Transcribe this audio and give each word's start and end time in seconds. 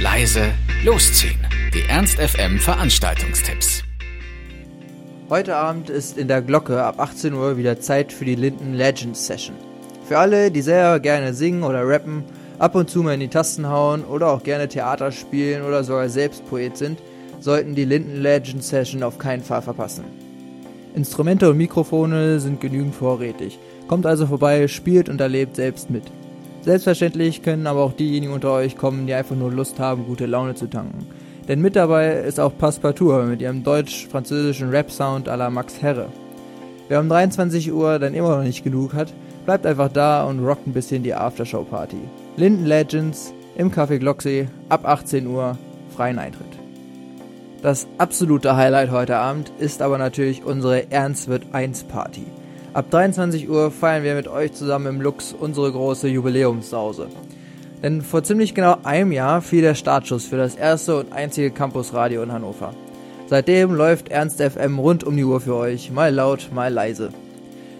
leise, 0.00 0.52
losziehen. 0.84 1.40
Die 1.74 1.82
Ernst 1.88 2.20
FM 2.20 2.60
Veranstaltungstipps. 2.60 3.82
Heute 5.28 5.56
Abend 5.56 5.90
ist 5.90 6.16
in 6.16 6.28
der 6.28 6.40
Glocke 6.40 6.80
ab 6.84 7.00
18 7.00 7.34
Uhr 7.34 7.56
wieder 7.56 7.80
Zeit 7.80 8.12
für 8.12 8.24
die 8.24 8.36
Linden 8.36 8.74
Legends 8.74 9.26
Session. 9.26 9.56
Für 10.06 10.18
alle, 10.18 10.52
die 10.52 10.62
sehr 10.62 11.00
gerne 11.00 11.34
singen 11.34 11.64
oder 11.64 11.86
rappen, 11.86 12.22
ab 12.60 12.76
und 12.76 12.88
zu 12.88 13.02
mal 13.02 13.14
in 13.14 13.20
die 13.20 13.28
Tasten 13.28 13.68
hauen 13.68 14.04
oder 14.04 14.28
auch 14.28 14.44
gerne 14.44 14.68
Theater 14.68 15.10
spielen 15.10 15.64
oder 15.64 15.82
sogar 15.82 16.08
selbst 16.08 16.48
Poet 16.48 16.76
sind, 16.76 17.00
sollten 17.40 17.74
die 17.74 17.84
Linden 17.84 18.22
Legends 18.22 18.68
Session 18.68 19.02
auf 19.02 19.18
keinen 19.18 19.42
Fall 19.42 19.62
verpassen. 19.62 20.04
Instrumente 20.94 21.50
und 21.50 21.56
Mikrofone 21.56 22.38
sind 22.38 22.60
genügend 22.60 22.94
vorrätig. 22.94 23.58
Kommt 23.88 24.06
also 24.06 24.28
vorbei, 24.28 24.68
spielt 24.68 25.08
und 25.08 25.20
erlebt 25.20 25.56
selbst 25.56 25.90
mit. 25.90 26.04
Selbstverständlich 26.68 27.40
können 27.42 27.66
aber 27.66 27.80
auch 27.80 27.94
diejenigen 27.94 28.34
unter 28.34 28.52
euch 28.52 28.76
kommen, 28.76 29.06
die 29.06 29.14
einfach 29.14 29.34
nur 29.34 29.50
Lust 29.50 29.80
haben, 29.80 30.04
gute 30.04 30.26
Laune 30.26 30.54
zu 30.54 30.66
tanken. 30.66 31.06
Denn 31.48 31.62
mit 31.62 31.76
dabei 31.76 32.12
ist 32.12 32.38
auch 32.38 32.52
Passepartout 32.58 33.22
mit 33.22 33.40
ihrem 33.40 33.64
deutsch-französischen 33.64 34.68
Rap-Sound 34.68 35.30
à 35.30 35.36
la 35.36 35.48
Max 35.48 35.80
Herre. 35.80 36.10
Wer 36.88 37.00
um 37.00 37.08
23 37.08 37.72
Uhr 37.72 37.98
dann 37.98 38.12
immer 38.12 38.36
noch 38.36 38.44
nicht 38.44 38.64
genug 38.64 38.92
hat, 38.92 39.14
bleibt 39.46 39.64
einfach 39.64 39.88
da 39.88 40.24
und 40.24 40.44
rockt 40.44 40.66
ein 40.66 40.74
bisschen 40.74 41.02
die 41.02 41.14
Aftershow-Party. 41.14 42.02
Linden 42.36 42.66
Legends 42.66 43.32
im 43.56 43.72
Café 43.72 43.98
Glocksee 43.98 44.48
ab 44.68 44.86
18 44.86 45.26
Uhr, 45.26 45.56
freien 45.96 46.18
Eintritt. 46.18 46.58
Das 47.62 47.86
absolute 47.96 48.56
Highlight 48.56 48.90
heute 48.90 49.16
Abend 49.16 49.50
ist 49.58 49.80
aber 49.80 49.96
natürlich 49.96 50.44
unsere 50.44 50.92
Ernst 50.92 51.28
wird 51.28 51.46
1 51.50 51.84
Party. 51.84 52.26
Ab 52.74 52.90
23 52.90 53.48
Uhr 53.48 53.70
feiern 53.70 54.04
wir 54.04 54.14
mit 54.14 54.28
euch 54.28 54.52
zusammen 54.52 54.86
im 54.86 55.00
Lux 55.00 55.32
unsere 55.32 55.72
große 55.72 56.06
Jubiläumssause. 56.06 57.08
Denn 57.82 58.02
vor 58.02 58.22
ziemlich 58.22 58.54
genau 58.54 58.76
einem 58.82 59.10
Jahr 59.10 59.40
fiel 59.40 59.62
der 59.62 59.74
Startschuss 59.74 60.26
für 60.26 60.36
das 60.36 60.54
erste 60.54 60.96
und 60.96 61.12
einzige 61.12 61.50
Campusradio 61.50 62.22
in 62.22 62.30
Hannover. 62.30 62.74
Seitdem 63.26 63.74
läuft 63.74 64.10
Ernst 64.10 64.42
FM 64.42 64.78
rund 64.78 65.02
um 65.02 65.16
die 65.16 65.24
Uhr 65.24 65.40
für 65.40 65.54
euch, 65.54 65.90
mal 65.90 66.14
laut, 66.14 66.50
mal 66.52 66.72
leise. 66.72 67.10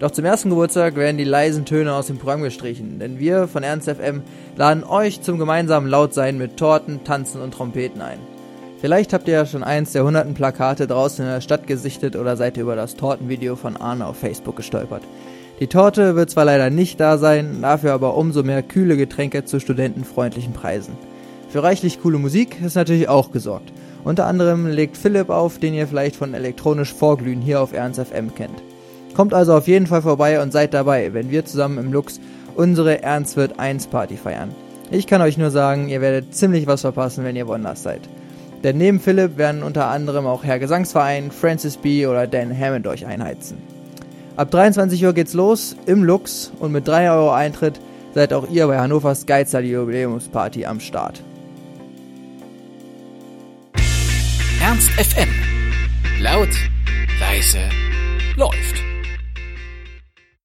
Doch 0.00 0.10
zum 0.10 0.26
ersten 0.26 0.50
Geburtstag 0.50 0.96
werden 0.96 1.16
die 1.16 1.24
leisen 1.24 1.64
Töne 1.64 1.94
aus 1.94 2.08
dem 2.08 2.18
Programm 2.18 2.42
gestrichen, 2.42 2.98
denn 2.98 3.18
wir 3.18 3.48
von 3.48 3.62
Ernst 3.62 3.88
FM 3.88 4.22
laden 4.56 4.84
euch 4.84 5.22
zum 5.22 5.38
gemeinsamen 5.38 5.88
Lautsein 5.88 6.36
mit 6.36 6.58
Torten, 6.58 7.04
Tanzen 7.04 7.40
und 7.40 7.54
Trompeten 7.54 8.02
ein. 8.02 8.33
Vielleicht 8.80 9.12
habt 9.12 9.28
ihr 9.28 9.34
ja 9.34 9.46
schon 9.46 9.64
eins 9.64 9.92
der 9.92 10.04
hunderten 10.04 10.34
Plakate 10.34 10.86
draußen 10.86 11.24
in 11.24 11.30
der 11.30 11.40
Stadt 11.40 11.66
gesichtet 11.66 12.16
oder 12.16 12.36
seid 12.36 12.56
ihr 12.56 12.64
über 12.64 12.76
das 12.76 12.96
Tortenvideo 12.96 13.56
von 13.56 13.76
Arne 13.76 14.06
auf 14.06 14.18
Facebook 14.18 14.56
gestolpert. 14.56 15.02
Die 15.60 15.68
Torte 15.68 16.16
wird 16.16 16.30
zwar 16.30 16.44
leider 16.44 16.68
nicht 16.68 16.98
da 16.98 17.16
sein, 17.16 17.62
dafür 17.62 17.92
aber 17.92 18.16
umso 18.16 18.42
mehr 18.42 18.62
kühle 18.62 18.96
Getränke 18.96 19.44
zu 19.44 19.60
studentenfreundlichen 19.60 20.52
Preisen. 20.52 20.94
Für 21.48 21.62
reichlich 21.62 22.02
coole 22.02 22.18
Musik 22.18 22.60
ist 22.60 22.74
natürlich 22.74 23.08
auch 23.08 23.30
gesorgt. 23.30 23.72
Unter 24.02 24.26
anderem 24.26 24.66
legt 24.66 24.96
Philipp 24.96 25.30
auf, 25.30 25.58
den 25.58 25.72
ihr 25.72 25.86
vielleicht 25.86 26.16
von 26.16 26.34
elektronisch 26.34 26.92
Vorglühen 26.92 27.40
hier 27.40 27.60
auf 27.60 27.72
Ernst 27.72 28.00
FM 28.00 28.34
kennt. 28.34 28.62
Kommt 29.14 29.32
also 29.32 29.54
auf 29.54 29.68
jeden 29.68 29.86
Fall 29.86 30.02
vorbei 30.02 30.42
und 30.42 30.52
seid 30.52 30.74
dabei, 30.74 31.14
wenn 31.14 31.30
wir 31.30 31.44
zusammen 31.44 31.78
im 31.78 31.92
Lux 31.92 32.20
unsere 32.56 33.02
Ernst 33.02 33.36
wird 33.36 33.58
1 33.60 33.86
Party 33.86 34.16
feiern. 34.16 34.50
Ich 34.90 35.06
kann 35.06 35.22
euch 35.22 35.38
nur 35.38 35.50
sagen, 35.50 35.88
ihr 35.88 36.00
werdet 36.00 36.34
ziemlich 36.34 36.66
was 36.66 36.80
verpassen, 36.80 37.24
wenn 37.24 37.36
ihr 37.36 37.46
woanders 37.46 37.84
seid. 37.84 38.02
Denn 38.64 38.78
neben 38.78 38.98
Philipp 38.98 39.36
werden 39.36 39.62
unter 39.62 39.88
anderem 39.88 40.26
auch 40.26 40.42
Herr 40.42 40.58
Gesangsverein, 40.58 41.30
Francis 41.30 41.76
B. 41.76 42.06
oder 42.06 42.26
Dan 42.26 42.58
Hammond 42.58 42.86
euch 42.86 43.04
einheizen. 43.04 43.58
Ab 44.36 44.50
23 44.50 45.04
Uhr 45.04 45.12
geht's 45.12 45.34
los 45.34 45.76
im 45.86 46.02
Lux 46.02 46.50
und 46.58 46.72
mit 46.72 46.88
3 46.88 47.10
Euro 47.10 47.30
Eintritt 47.30 47.78
seid 48.14 48.32
auch 48.32 48.48
ihr 48.50 48.66
bei 48.66 48.78
Hannovers 48.78 49.26
Geizer 49.26 49.60
die 49.60 49.70
Jubiläumsparty 49.70 50.64
am 50.64 50.80
Start. 50.80 51.22
Ernst 54.62 54.90
FM. 54.92 55.28
Laut, 56.20 56.48
leise, 57.20 57.58
läuft. 58.36 58.93